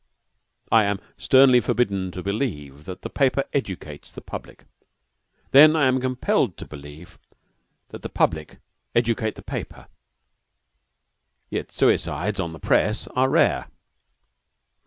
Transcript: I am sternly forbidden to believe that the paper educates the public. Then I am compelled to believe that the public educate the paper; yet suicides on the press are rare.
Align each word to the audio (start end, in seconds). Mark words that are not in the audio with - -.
I 0.71 0.85
am 0.85 0.99
sternly 1.15 1.59
forbidden 1.61 2.09
to 2.13 2.23
believe 2.23 2.85
that 2.85 3.03
the 3.03 3.09
paper 3.11 3.43
educates 3.53 4.09
the 4.09 4.19
public. 4.19 4.63
Then 5.51 5.75
I 5.75 5.85
am 5.85 6.01
compelled 6.01 6.57
to 6.57 6.65
believe 6.65 7.19
that 7.89 8.01
the 8.01 8.09
public 8.09 8.57
educate 8.95 9.35
the 9.35 9.43
paper; 9.43 9.85
yet 11.51 11.71
suicides 11.71 12.39
on 12.39 12.51
the 12.51 12.57
press 12.59 13.05
are 13.09 13.29
rare. 13.29 13.67